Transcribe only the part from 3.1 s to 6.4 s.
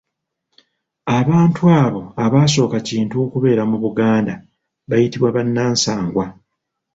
okubeera mu Buganda, bayitibwa bannansangwa.